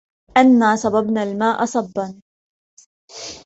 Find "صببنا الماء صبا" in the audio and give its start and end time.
0.75-2.21